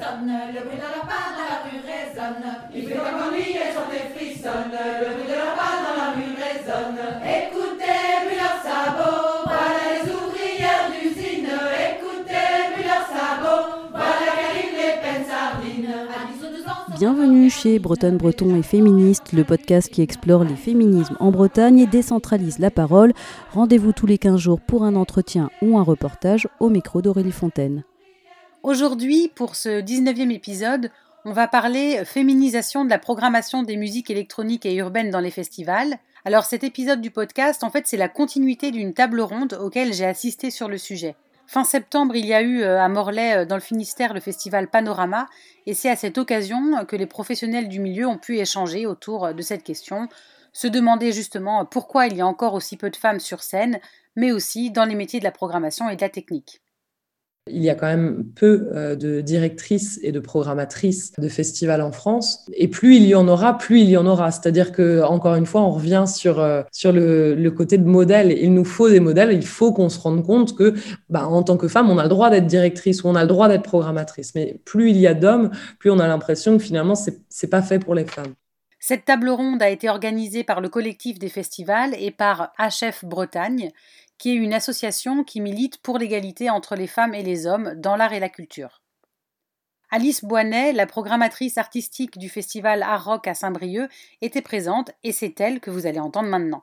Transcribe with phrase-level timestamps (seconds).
[0.00, 2.44] sonne, le bruit de leur pas dans la rue résonne.
[2.74, 6.32] Il fait comme ennui et chanter frissonne, le bruit de leur pas dans la rue
[6.40, 7.00] résonne.
[7.20, 11.52] Écoutez, plus leurs sabots, voilà les ouvrières d'usine.
[11.92, 15.92] Écoutez, plus leurs sabots, voilà qu'arrivent les peines sardines.
[16.08, 20.44] À 10 ou 12 ans, Bienvenue chez Bretonne Breton et Féministe, le podcast qui explore
[20.44, 23.12] les féminismes en Bretagne et décentralise la parole.
[23.52, 27.84] Rendez-vous tous les 15 jours pour un entretien ou un reportage au micro d'Aurélie Fontaine.
[28.62, 30.90] Aujourd'hui, pour ce 19e épisode,
[31.24, 35.96] on va parler féminisation de la programmation des musiques électroniques et urbaines dans les festivals.
[36.26, 40.04] Alors cet épisode du podcast, en fait, c'est la continuité d'une table ronde auquel j'ai
[40.04, 41.16] assisté sur le sujet.
[41.46, 44.68] Fin septembre, il y a eu euh, à Morlaix, euh, dans le Finistère, le festival
[44.68, 45.26] Panorama,
[45.64, 49.42] et c'est à cette occasion que les professionnels du milieu ont pu échanger autour de
[49.42, 50.06] cette question,
[50.52, 53.80] se demander justement pourquoi il y a encore aussi peu de femmes sur scène,
[54.16, 56.60] mais aussi dans les métiers de la programmation et de la technique.
[57.52, 61.92] Il y a quand même peu euh, de directrices et de programmatrices de festivals en
[61.92, 62.46] France.
[62.54, 64.30] Et plus il y en aura, plus il y en aura.
[64.30, 68.32] C'est-à-dire que, encore une fois, on revient sur, euh, sur le, côté de modèle.
[68.32, 69.32] Il nous faut des modèles.
[69.32, 70.74] Il faut qu'on se rende compte que,
[71.08, 73.28] bah, en tant que femme, on a le droit d'être directrice ou on a le
[73.28, 74.34] droit d'être programmatrice.
[74.34, 77.62] Mais plus il y a d'hommes, plus on a l'impression que finalement, c'est, c'est pas
[77.62, 78.34] fait pour les femmes.
[78.82, 83.70] Cette table ronde a été organisée par le collectif des festivals et par HF Bretagne,
[84.20, 87.96] qui est une association qui milite pour l'égalité entre les femmes et les hommes dans
[87.96, 88.82] l'art et la culture.
[89.90, 93.88] Alice Boinet, la programmatrice artistique du festival Art Rock à Saint-Brieuc,
[94.20, 96.62] était présente et c'est elle que vous allez entendre maintenant.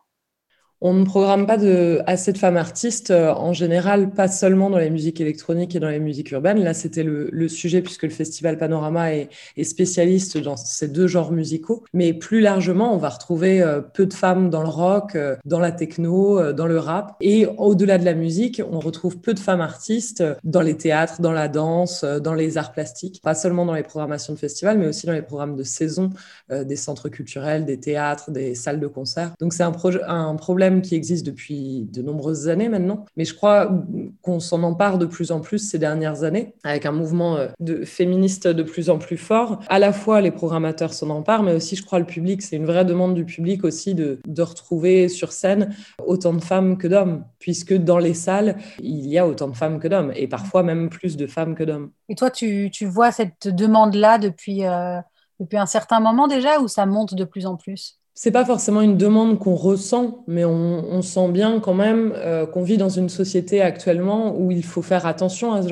[0.79, 1.57] On ne programme pas
[2.05, 5.89] assez de femmes artistes euh, en général, pas seulement dans les musiques électroniques et dans
[5.89, 6.63] les musiques urbaines.
[6.63, 9.29] Là, c'était le, sujet puisque le festival Panorama est,
[9.63, 11.83] spécialiste dans ces deux genres musicaux.
[11.93, 15.59] Mais plus largement, on va retrouver euh, peu de femmes dans le rock, euh, dans
[15.59, 17.15] la techno, dans le rap.
[17.21, 21.31] Et au-delà de la musique, on retrouve peu de femmes artistes dans les théâtres, dans
[21.31, 23.21] la danse, dans les arts plastiques.
[23.23, 26.11] Pas seulement dans les programmations de festivals, mais aussi dans les programmes de saison
[26.49, 29.33] des centres culturels, des théâtres, des salles de concert.
[29.39, 33.69] Donc c'est un problème qui existe depuis de nombreuses années maintenant, mais je crois
[34.21, 38.47] qu'on s'en empare de plus en plus ces dernières années, avec un mouvement euh, féministe
[38.47, 39.59] de plus en plus fort.
[39.69, 42.41] À la fois, les programmateurs s'en emparent, mais aussi, je crois, le public.
[42.41, 45.73] C'est une vraie demande du public aussi de, de retrouver sur scène
[46.05, 49.79] autant de femmes que d'hommes, puisque dans les salles, il y a autant de femmes
[49.79, 51.91] que d'hommes, et parfois même plus de femmes que d'hommes.
[52.09, 54.99] Et toi, tu, tu vois cette demande-là depuis, euh,
[55.39, 57.96] depuis un certain moment déjà, ou ça monte de plus en plus?
[58.19, 62.63] C'est pas forcément une demande qu'on ressent, mais on, sent bien quand même euh, qu'on
[62.63, 65.67] vit dans une société actuellement où il faut faire attention à ce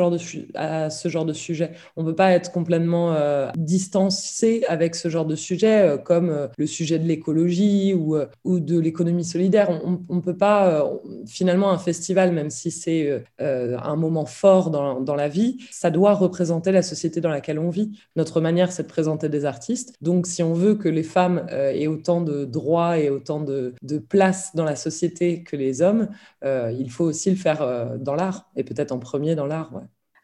[1.10, 1.72] genre de, sujet.
[1.98, 6.30] On ne peut pas être complètement euh, distancé avec ce genre de sujet, euh, comme
[6.30, 9.82] euh, le sujet de l'écologie ou, de l'économie solidaire.
[9.84, 10.88] On ne peut pas,
[11.26, 16.72] finalement, un festival, même si c'est un moment fort dans la vie, ça doit représenter
[16.72, 17.98] la société dans laquelle on vit.
[18.16, 19.96] Notre manière, c'est de présenter des artistes.
[20.02, 23.98] Donc, si on veut que les femmes aient autant de droits et autant de, de,
[23.98, 26.10] place dans la société que les hommes,
[26.44, 29.72] euh, il faut aussi le faire euh, dans l'art, et peut-être en premier dans l'art.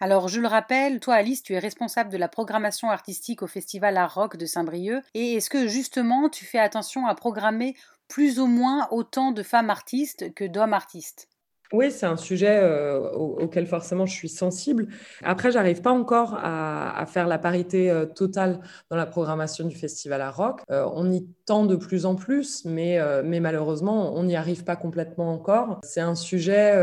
[0.01, 3.95] Alors, je le rappelle, toi, Alice, tu es responsable de la programmation artistique au Festival
[3.97, 5.03] Art Rock de Saint-Brieuc.
[5.13, 7.75] Et est-ce que, justement, tu fais attention à programmer
[8.07, 11.29] plus ou moins autant de femmes artistes que d'hommes artistes?
[11.73, 14.87] Oui, c'est un sujet euh, auquel forcément je suis sensible.
[15.23, 18.59] Après, j'arrive pas encore à, faire la parité euh, totale
[18.89, 20.61] dans la programmation du festival à rock.
[20.69, 22.99] Euh, on y tend de plus en plus, mais,
[23.39, 25.79] malheureusement, on n'y arrive pas complètement encore.
[25.83, 26.73] C'est un sujet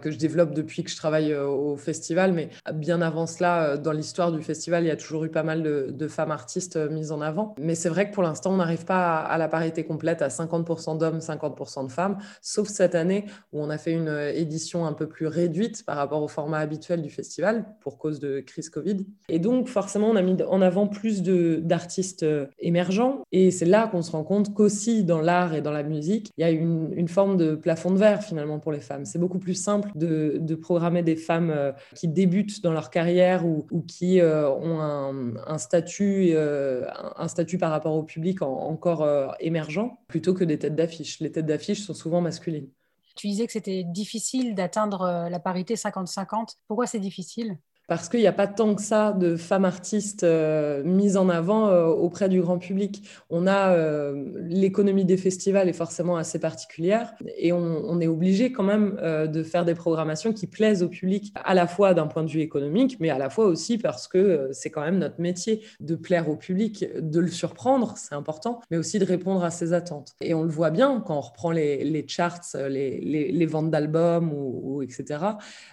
[0.00, 4.32] que je développe depuis que je travaille au festival, mais bien avant cela, dans l'histoire
[4.32, 7.20] du festival, il y a toujours eu pas mal de, de femmes artistes mises en
[7.20, 7.54] avant.
[7.58, 10.28] Mais c'est vrai que pour l'instant, on n'arrive pas à, à, la parité complète, à
[10.28, 14.92] 50% d'hommes, 50% de femmes, sauf cette année où on a fait une édition un
[14.92, 19.06] peu plus réduite par rapport au format habituel du festival pour cause de crise Covid.
[19.28, 22.26] Et donc, forcément, on a mis en avant plus d'artistes
[22.58, 23.22] émergents.
[23.32, 26.42] Et c'est là qu'on se rend compte qu'aussi dans l'art et dans la musique, il
[26.42, 29.04] y a une, une, forme de plafond de verre finalement pour les femmes.
[29.04, 33.66] C'est beaucoup plus simple de, programmer des femmes euh, qui débutent dans leur carrière ou,
[33.70, 38.52] ou qui euh, ont un, un statut, euh, un statut par rapport au public en,
[38.52, 41.20] encore euh, émergent, plutôt que des têtes d'affiche.
[41.20, 42.68] Les têtes d'affiche sont souvent masculines.
[43.16, 46.58] Tu disais que c'était difficile d'atteindre euh, la parité 50-50.
[46.68, 47.58] Pourquoi c'est difficile?
[47.86, 51.68] Parce qu'il n'y a pas tant que ça de femmes artistes euh, mises en avant
[51.68, 53.02] euh, auprès du grand public.
[53.30, 58.62] On a euh, l'économie des festivals est forcément assez particulière et on, est obligé quand
[58.62, 62.28] même de faire des programmations qui plaisent au public, à la fois d'un point de
[62.28, 65.94] vue économique, mais à la fois aussi parce que c'est quand même notre métier de
[65.94, 70.12] plaire au public, de le surprendre, c'est important, mais aussi de répondre à ses attentes.
[70.20, 75.20] Et on le voit bien quand on reprend les, charts, les, ventes d'albums ou etc.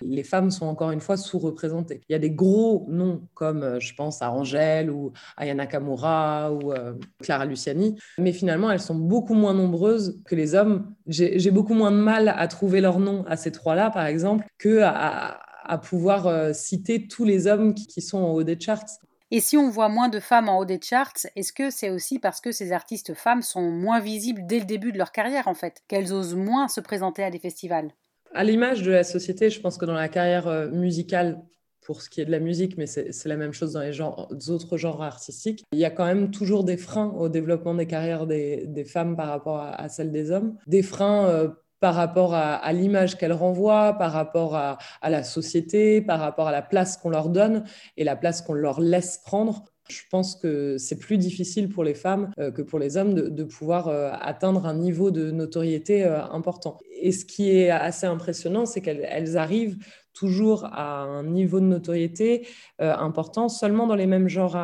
[0.01, 2.02] Les femmes sont encore une fois sous-représentées.
[2.09, 6.73] Il y a des gros noms comme, je pense, à Angèle ou Aya Nakamura ou
[7.21, 10.93] Clara Luciani, mais finalement, elles sont beaucoup moins nombreuses que les hommes.
[11.07, 14.81] J'ai beaucoup moins de mal à trouver leur nom à ces trois-là, par exemple, que
[14.83, 15.39] à,
[15.81, 18.99] pouvoir citer tous les hommes qui, qui sont en haut des charts.
[19.35, 22.19] Et si on voit moins de femmes en haut des charts, est-ce que c'est aussi
[22.19, 25.55] parce que ces artistes femmes sont moins visibles dès le début de leur carrière, en
[25.55, 27.89] fait, qu'elles osent moins se présenter à des festivals?
[28.35, 31.41] À l'image de la société, je pense que dans la carrière euh, musicale,
[31.83, 33.99] pour ce qui est de la musique, mais c'est la même chose dans les
[34.49, 35.63] autres genres artistiques.
[35.73, 39.27] Il y a quand même toujours des freins au développement des carrières des, femmes par
[39.27, 40.55] rapport à, celles des hommes.
[40.67, 41.49] Des freins euh,
[41.79, 46.61] par rapport à, l'image qu'elles renvoient, par rapport à, la société, par rapport à la
[46.61, 47.65] place qu'on leur donne
[47.97, 49.65] et la place qu'on leur laisse prendre.
[49.89, 53.43] Je pense que c'est plus difficile pour les femmes euh, que pour les hommes de,
[53.43, 56.77] pouvoir euh, atteindre un niveau de notoriété important.
[57.01, 59.77] Et ce qui est assez impressionnant, c'est qu'elles arrivent
[60.13, 62.47] toujours à un niveau de notoriété
[62.81, 64.57] euh, important seulement dans les mêmes genres,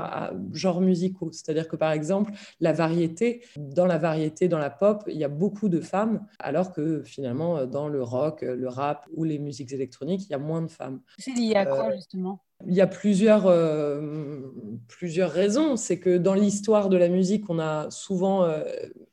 [0.54, 1.32] genres musicaux.
[1.32, 5.30] C'est-à-dire que par exemple, la variété, dans la variété, dans la pop, il y a
[5.30, 10.24] beaucoup de femmes, alors que finalement, dans le rock, le rap ou les musiques électroniques,
[10.26, 11.02] il y a moins de femmes.
[11.18, 12.44] C'est lié à quoi euh, justement?
[12.68, 14.42] Il y a plusieurs, euh,
[14.88, 15.78] plusieurs raisons.
[15.78, 18.64] C'est que dans l'histoire de la musique, on a souvent euh,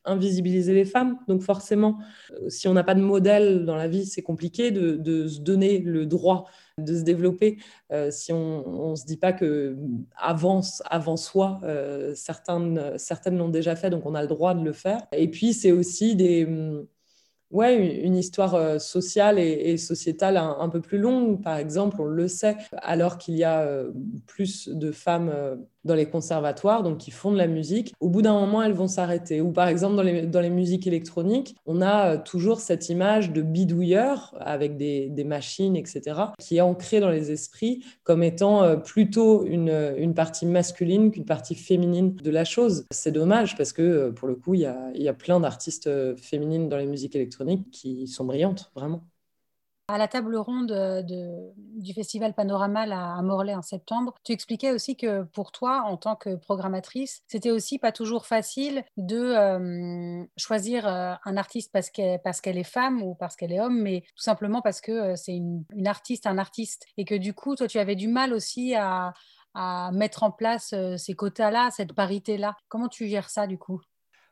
[0.05, 1.19] invisibilisé les femmes.
[1.29, 1.99] Donc forcément,
[2.33, 5.79] euh, si on n'a pas de modèle dans la vie, c'est compliqué de, se donner
[5.79, 6.47] le droit
[6.79, 7.57] de se développer.
[8.11, 9.77] si on ne se dit pas que
[10.15, 10.61] avant,
[10.91, 11.61] avant soi,
[12.15, 15.07] certaines, certaines l'ont déjà fait, donc on a le droit de le faire.
[15.13, 16.47] Et puis, c'est aussi des
[17.51, 21.43] ouais, une histoire euh, sociale et, sociétale un, peu plus longue.
[21.43, 23.91] Par exemple, on le sait, alors qu'il y a euh,
[24.27, 28.23] plus de femmes euh, dans les conservatoires, donc qui font de la musique, au bout
[28.23, 29.41] d'un moment, elles vont s'arrêter.
[29.41, 33.43] Ou par exemple, dans les, dans les musiques électroniques, on a toujours cette image de
[33.43, 36.03] bidouilleur avec des, des, machines, etc.,
[36.41, 41.55] qui est ancrée dans les esprits comme étant plutôt une, une partie masculine qu'une partie
[41.55, 42.85] féminine de la chose.
[42.91, 45.89] C'est dommage parce que, pour le coup, il y a, il y a plein d'artistes
[46.17, 47.36] féminines dans les musiques électroniques
[47.73, 49.07] qui sont brillantes, vraiment.
[49.89, 51.01] À la table ronde euh,
[51.55, 56.17] du festival Panorama à Morlaix en septembre, tu expliquais aussi que pour toi, en tant
[56.17, 62.59] que programmatrice, c'était aussi pas toujours facile de euh, choisir euh, un artiste parce qu'elle
[62.59, 66.27] est femme ou parce qu'elle est homme, mais tout simplement parce que c'est une, artiste,
[66.27, 69.15] un artiste, et que du coup, toi, tu avais du mal aussi à
[69.93, 72.57] mettre en place ces quotas-là, cette parité-là.
[72.69, 73.81] Comment tu gères ça du coup?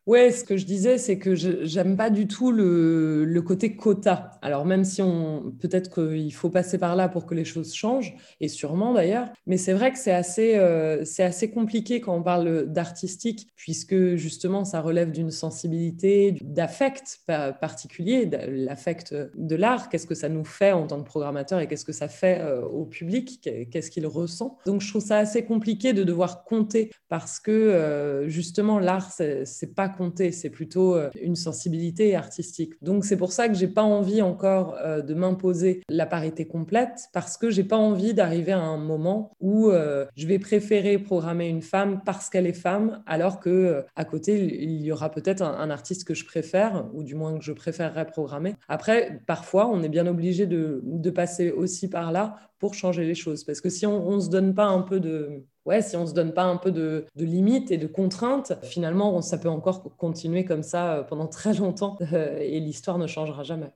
[0.06, 4.33] Ouais, ce que je disais, c'est que j'aime pas du tout le, le, côté quota.
[4.43, 8.15] Alors même si on peut-être qu'il faut passer par là pour que les choses changent,
[8.39, 12.23] et sûrement d'ailleurs, mais c'est vrai que c'est assez, euh, c'est assez compliqué quand on
[12.23, 19.89] parle d'artistique, puisque justement ça relève d'une sensibilité, d'affect particulier, l'affect de l'art.
[19.89, 22.61] Qu'est-ce que ça nous fait en tant que programmateur et qu'est-ce que ça fait euh,
[22.61, 23.49] au public?
[23.71, 24.59] Qu'est-ce qu'il ressent?
[24.67, 29.75] Donc je trouve ça assez compliqué de devoir compter parce que euh, justement l'art, c'est
[29.75, 29.94] pas
[30.32, 32.75] c'est plutôt euh, une sensibilité artistique.
[32.82, 37.08] Donc c'est pour ça que j'ai pas envie encore euh, de m'imposer la parité complète
[37.12, 41.49] parce que j'ai pas envie d'arriver à un moment où euh, je vais préférer programmer
[41.49, 45.70] une femme parce qu'elle est femme alors que à côté il y aura peut-être un,
[45.70, 48.55] artiste que je préfère ou du moins que je préférerais programmer.
[48.69, 53.14] Après parfois on est bien obligé de, de passer aussi par là pour changer les
[53.14, 56.03] choses parce que si on, on se donne pas un peu de ouais, si on
[56.03, 59.96] ne se donne pas un peu de, limites et de contraintes, finalement, ça peut encore
[59.96, 63.72] continuer comme ça euh, pendant très longtemps euh, et l'histoire ne changera jamais.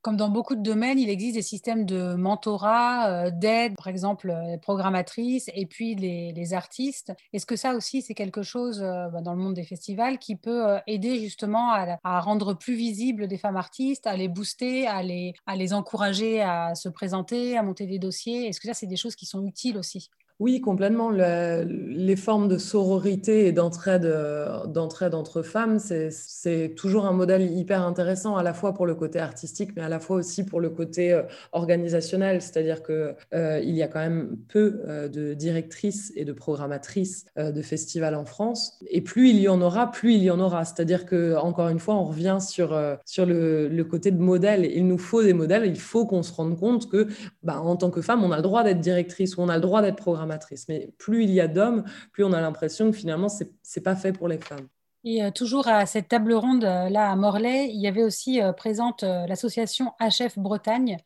[0.00, 4.34] Comme dans beaucoup de domaines, il existe des systèmes de mentorat, euh, d'aide, par exemple
[4.48, 7.12] les programmatrices et puis les, artistes.
[7.32, 10.78] Est-ce que ça aussi, c'est quelque chose bah, dans le monde des festivals qui peut
[10.88, 15.54] aider justement à, rendre plus visibles des femmes artistes, à les booster, à les, à
[15.54, 18.48] les encourager à se présenter, à monter des dossiers?
[18.48, 20.10] Est-ce que ça, c'est des choses qui sont utiles aussi?
[20.42, 21.10] Oui, complètement.
[21.12, 28.36] les formes de sororité et d'entraide, euh, entre femmes, c'est toujours un modèle hyper intéressant,
[28.36, 31.12] à la fois pour le côté artistique, mais à la fois aussi pour le côté
[31.12, 31.22] euh,
[31.52, 32.42] organisationnel.
[32.42, 34.80] C'est-à-dire qu'il euh, y a quand même peu
[35.12, 38.80] de directrices et de programmatrices de festivals en France.
[38.90, 40.64] Et plus il y en aura, plus il y en aura.
[40.64, 44.64] C'est-à-dire que encore une fois, on revient sur, sur le, le, côté de modèle.
[44.64, 45.66] Il nous faut des modèles.
[45.66, 47.06] Il faut qu'on se rende compte que,
[47.44, 49.62] bah, en tant que femme, on a le droit d'être directrice ou on a le
[49.62, 50.31] droit d'être programmatrice
[50.68, 53.96] mais plus il y a d'hommes, plus on a l'impression que finalement, ce n'est pas
[53.96, 54.68] fait pour les femmes.
[55.04, 58.40] Et euh, toujours à cette table ronde euh, là à Morlaix, il y avait aussi
[58.40, 60.98] euh, présente l'association HF Bretagne.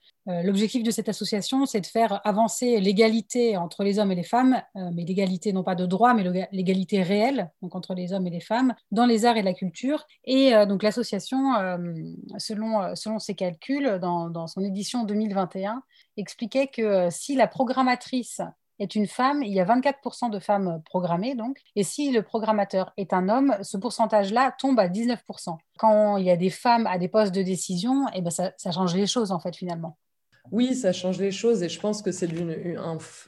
[0.43, 4.61] L'objectif de cette association, c'est de faire avancer l'égalité entre les hommes et les femmes,
[4.75, 8.41] mais l'égalité non pas de droit, mais l'égalité réelle, donc entre les hommes et les
[8.41, 10.05] femmes, dans les arts et la culture.
[10.25, 11.53] Et donc l'association,
[12.39, 15.81] selon, ses calculs, dans son édition 2021,
[16.17, 18.41] expliquait que si la programmatrice
[18.79, 21.61] est une femme, il y a 24% de femmes programmées, donc.
[21.75, 25.57] Et si le programmateur est un homme, ce pourcentage-là tombe à 19%.
[25.79, 28.95] Quand il y a des femmes à des postes de décision, eh ben ça, change
[28.95, 29.97] les choses, en fait, finalement.
[30.53, 32.79] Oui, ça change les choses et je pense que c'est une,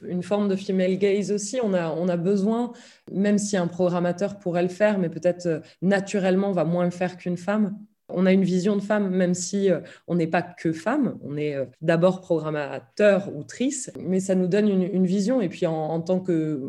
[0.03, 1.59] une, forme de female gaze aussi.
[1.61, 2.71] On a, on a besoin,
[3.11, 7.17] même si un programmateur pourrait le faire, mais peut-être euh, naturellement va moins le faire
[7.17, 7.77] qu'une femme,
[8.09, 11.37] on a une vision de femme, même si euh, on n'est pas que femme, on
[11.37, 15.41] est euh, d'abord programmateur ou trice, mais ça nous donne une, vision.
[15.41, 16.61] Et puis en, tant que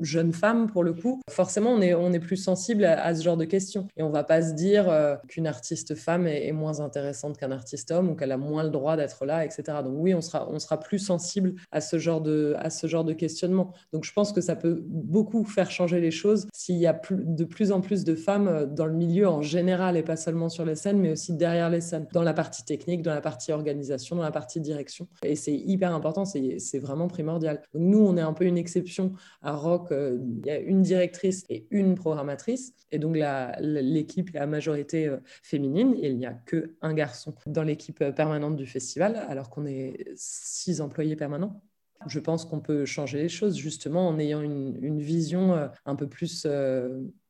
[0.00, 3.36] jeune femme, pour le coup, forcément, on est, on est plus sensible à, ce genre
[3.36, 3.86] de questions.
[3.96, 7.90] Et on va pas se dire euh, qu'une artiste femme est, moins intéressante qu'un artiste
[7.90, 9.62] homme ou qu'elle a moins le droit d'être là, etc.
[9.84, 13.04] Donc oui, on sera, on sera plus sensible à ce, genre de, à ce genre
[13.04, 13.72] de questionnement.
[13.92, 17.44] Donc je pense que ça peut beaucoup faire changer les choses s'il y a de
[17.44, 20.76] plus en plus de femmes dans le milieu en général et pas seulement sur les
[20.92, 24.30] mais aussi derrière les scènes, dans la partie technique, dans la partie organisation, dans la
[24.30, 25.08] partie direction.
[25.22, 27.62] Et c'est hyper important, c'est vraiment primordial.
[27.74, 29.12] Nous, on est un peu une exception
[29.42, 29.92] à Rock.
[29.92, 32.72] Euh, il y a une directrice et une programmatrice.
[32.92, 33.16] Et donc
[33.60, 35.94] l'équipe est à majorité euh, féminine.
[36.00, 40.80] Il n'y a qu'un garçon dans l'équipe euh, permanente du festival, alors qu'on est six
[40.80, 41.62] employés permanents.
[42.06, 46.46] Je pense qu'on peut changer les choses justement en ayant une, vision un peu plus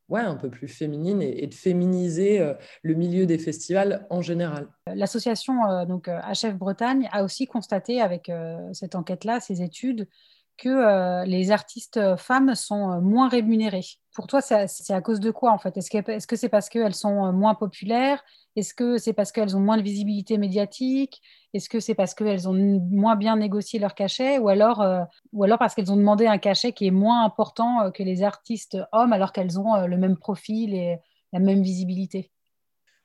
[0.09, 4.69] ouais, un peu plus féminine et, de féminiser euh, le milieu des festivals en général.
[4.87, 8.31] L'association euh, donc HF euh, Bretagne a aussi constaté avec
[8.73, 10.09] cette enquête-là, ces études,
[10.57, 13.85] que les artistes femmes sont moins rémunérées.
[14.15, 15.77] Pour toi, c'est à cause de quoi en fait?
[15.77, 18.23] Est-ce que c'est parce qu'elles sont moins populaires?
[18.57, 21.21] Est-ce que c'est parce qu'elles ont moins de visibilité médiatique?
[21.53, 22.53] Est-ce que c'est parce qu'elles ont
[22.91, 24.39] moins bien négocié leur cachet?
[24.39, 24.85] Ou alors,
[25.33, 28.79] ou alors parce qu'elles ont demandé un cachet qui est moins important que les artistes
[28.93, 30.99] hommes alors qu'elles ont le même profil et
[31.33, 32.31] la même visibilité?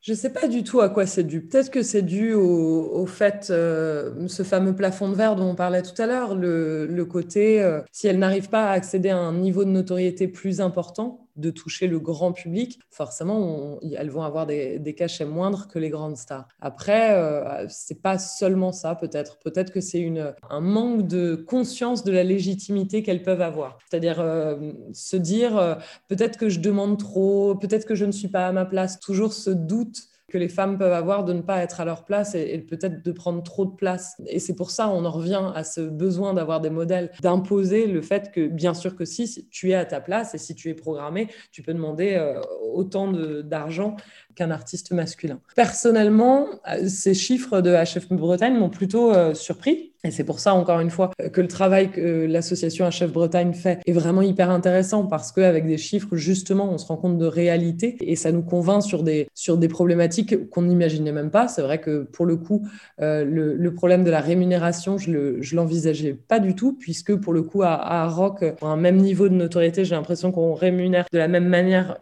[0.01, 1.41] Je ne sais pas du tout à quoi c'est dû.
[1.41, 5.81] Peut-être que c'est dû au, fait, euh, ce fameux plafond de verre dont on parlait
[5.81, 9.65] tout à l'heure, le, côté, euh, si elles n'arrivent pas à accéder à un niveau
[9.65, 15.25] de notoriété plus important, de toucher le grand public, forcément, elles vont avoir des, cachets
[15.25, 16.47] moindres que les grandes stars.
[16.59, 19.37] Après, euh, c'est pas seulement ça, peut-être.
[19.39, 20.11] Peut-être que c'est
[20.49, 23.77] un manque de conscience de la légitimité qu'elles peuvent avoir.
[23.89, 25.75] C'est-à-dire euh, se dire, euh,
[26.07, 28.99] peut-être que je demande trop, peut-être que je ne suis pas à ma place.
[28.99, 32.35] Toujours ce doute que les femmes peuvent avoir de ne pas être à leur place
[32.35, 34.15] et, peut-être de prendre trop de place.
[34.27, 38.01] Et c'est pour ça on en revient à ce besoin d'avoir des modèles, d'imposer le
[38.01, 40.73] fait que bien sûr que si tu es à ta place et si tu es
[40.73, 42.39] programmé, tu peux demander euh,
[42.73, 43.95] autant d'argent
[44.35, 45.41] qu'un artiste masculin.
[45.55, 49.88] Personnellement, euh, ces chiffres de HF Bretagne m'ont plutôt euh, surpris.
[50.05, 53.79] Et c'est pour ça, encore une fois, que le travail que l'association HF Bretagne fait
[53.85, 57.97] est vraiment hyper intéressant parce qu'avec des chiffres, justement, on se rend compte de réalité
[57.99, 61.49] et ça nous convainc sur des, sur des problématiques qu'on n'imaginait même pas.
[61.49, 62.65] C'est vrai que pour le coup,
[63.01, 67.43] euh, le, problème de la rémunération, je ne l'envisageais pas du tout puisque pour le
[67.43, 71.17] coup, à, à Rock, pour un même niveau de notoriété, j'ai l'impression qu'on rémunère de
[71.17, 71.97] la même manière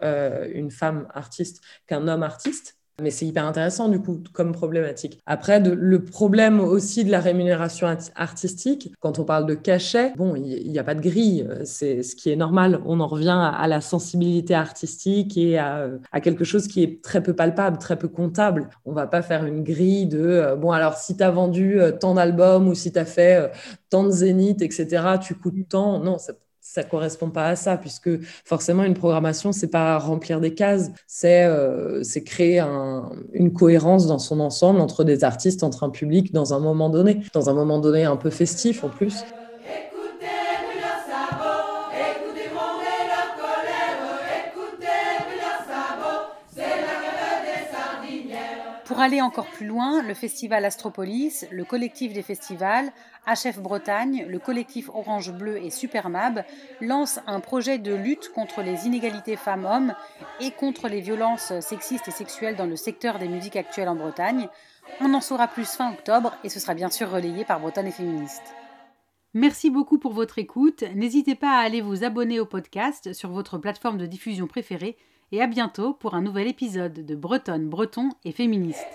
[0.53, 2.76] une femme artiste qu'un homme artiste.
[3.01, 5.19] Mais c'est hyper intéressant du coup comme problématique.
[5.27, 10.71] Après, le problème aussi de la rémunération artistique, quand on parle de cachet, bon, il
[10.71, 12.81] n'y a pas de grille, c'est ce qui est normal.
[12.85, 15.89] On en revient à, la sensibilité artistique et à,
[16.23, 18.69] quelque chose qui est très peu palpable, très peu comptable.
[18.85, 21.91] On va pas faire une grille de, euh, bon, alors si tu as vendu euh,
[21.91, 23.47] tant d'albums ou si tu as fait euh,
[23.89, 25.99] tant de zéniths, etc., tu coûtes tant.
[25.99, 26.33] Non, ça
[26.73, 28.09] ça correspond pas à ça, puisque
[28.45, 32.59] forcément, une programmation, c'est pas remplir des cases, c'est euh, créer
[33.33, 37.21] une cohérence dans son ensemble entre des artistes, entre un public dans un moment donné,
[37.33, 39.25] dans un moment donné un peu festif en plus.
[48.97, 52.91] Pour aller encore plus loin, le festival Astropolis, le collectif des festivals,
[53.27, 56.43] HF Bretagne, le collectif Orange Bleu et Supermab
[56.81, 59.93] lancent un projet de lutte contre les inégalités femmes-hommes
[60.39, 64.47] et contre les violences sexistes et sexuelles dans le secteur des musiques actuelles en Bretagne.
[64.99, 67.91] On en saura plus fin octobre et ce sera bien sûr relayé par Bretagne et
[67.91, 68.55] Féministes.
[69.35, 70.83] Merci beaucoup pour votre écoute.
[70.95, 74.97] N'hésitez pas à aller vous abonner au podcast sur votre plateforme de diffusion préférée
[75.31, 78.87] et à bientôt pour un nouvel épisode de Bretonne, Breton et Féministe.